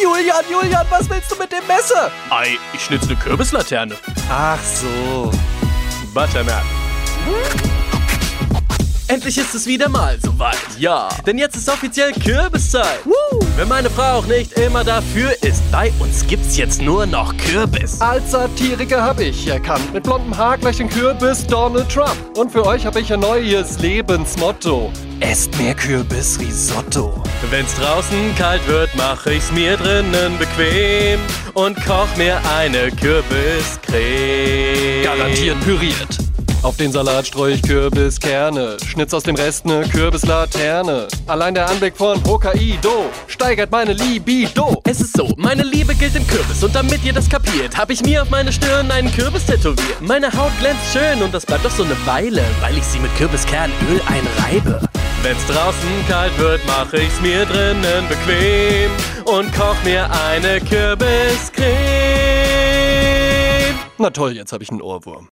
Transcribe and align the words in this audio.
Julian, 0.00 0.44
Julian, 0.50 0.86
was 0.90 1.08
willst 1.08 1.30
du 1.30 1.36
mit 1.36 1.52
dem 1.52 1.66
Messer? 1.66 2.10
Ei, 2.30 2.58
ich 2.72 2.84
schnitze 2.84 3.08
eine 3.08 3.16
Kürbislaterne. 3.16 3.94
Ach 4.28 4.58
so. 4.62 5.30
Butternut. 6.12 6.62
Endlich 9.06 9.36
ist 9.36 9.54
es 9.54 9.66
wieder 9.66 9.88
mal 9.88 10.18
soweit, 10.20 10.56
ja. 10.78 11.08
Denn 11.26 11.38
jetzt 11.38 11.56
ist 11.56 11.68
offiziell 11.68 12.12
Kürbiszeit. 12.12 13.04
Woo. 13.04 13.38
Wenn 13.56 13.68
meine 13.68 13.90
Frau 13.90 14.18
auch 14.18 14.26
nicht 14.26 14.52
immer 14.54 14.82
dafür 14.82 15.30
ist, 15.42 15.62
bei 15.70 15.92
uns 16.00 16.26
gibt's 16.26 16.56
jetzt 16.56 16.80
nur 16.80 17.06
noch 17.06 17.36
Kürbis. 17.36 18.00
Als 18.00 18.30
Satiriker 18.32 19.02
habe 19.02 19.24
ich 19.24 19.46
erkannt, 19.46 19.92
mit 19.92 20.04
blondem 20.04 20.36
Haar 20.36 20.58
gleich 20.58 20.78
den 20.78 20.88
Kürbis 20.88 21.46
Donald 21.46 21.88
Trump. 21.92 22.16
Und 22.36 22.50
für 22.50 22.66
euch 22.66 22.86
habe 22.86 23.00
ich 23.00 23.12
ein 23.12 23.20
neues 23.20 23.78
Lebensmotto. 23.78 24.90
Esst 25.20 25.56
mehr 25.58 25.74
Kürbisrisotto. 25.74 27.22
Wenn's 27.50 27.74
draußen 27.74 28.34
kalt 28.36 28.66
wird, 28.66 28.88
mach 28.96 29.26
ich's 29.26 29.52
mir 29.52 29.76
drinnen 29.76 30.38
bequem 30.38 31.20
und 31.54 31.76
koch 31.84 32.08
mir 32.16 32.40
eine 32.58 32.90
Kürbiscreme. 32.90 35.04
Garantiert 35.04 35.60
püriert. 35.60 36.24
Auf 36.64 36.78
den 36.78 36.92
Salat 36.92 37.26
streue 37.26 37.52
ich 37.52 37.62
Kürbiskerne, 37.62 38.78
schnitz 38.86 39.12
aus 39.12 39.22
dem 39.22 39.34
Rest 39.34 39.66
ne 39.66 39.86
Kürbislaterne. 39.86 41.08
Allein 41.26 41.54
der 41.54 41.68
Anblick 41.68 41.94
von 41.94 42.24
Hokkaido 42.24 43.10
steigert 43.26 43.70
meine 43.70 43.92
Libido. 43.92 44.80
Es 44.84 45.02
ist 45.02 45.14
so, 45.14 45.30
meine 45.36 45.62
Liebe 45.62 45.94
gilt 45.94 46.14
dem 46.14 46.26
Kürbis 46.26 46.64
und 46.64 46.74
damit 46.74 47.04
ihr 47.04 47.12
das 47.12 47.28
kapiert, 47.28 47.76
hab 47.76 47.90
ich 47.90 48.02
mir 48.02 48.22
auf 48.22 48.30
meine 48.30 48.50
Stirn 48.50 48.90
einen 48.90 49.12
Kürbis 49.12 49.44
tätowiert. 49.44 50.00
Meine 50.00 50.32
Haut 50.32 50.58
glänzt 50.58 50.94
schön 50.94 51.22
und 51.22 51.34
das 51.34 51.44
bleibt 51.44 51.66
doch 51.66 51.70
so 51.70 51.84
eine 51.84 51.96
Weile, 52.06 52.42
weil 52.62 52.78
ich 52.78 52.84
sie 52.84 52.98
mit 52.98 53.14
Kürbiskernöl 53.16 54.00
einreibe. 54.06 54.80
Wenn's 55.24 55.46
draußen 55.46 56.06
kalt 56.06 56.38
wird, 56.38 56.60
mach 56.66 56.92
ich's 56.92 57.18
mir 57.22 57.46
drinnen 57.46 58.06
bequem 58.10 58.90
und 59.24 59.50
koch 59.54 59.82
mir 59.82 60.06
eine 60.28 60.60
Kürbiscreme. 60.60 61.64
Na 63.96 64.10
toll, 64.10 64.32
jetzt 64.32 64.52
habe 64.52 64.62
ich 64.62 64.70
einen 64.70 64.82
Ohrwurm. 64.82 65.30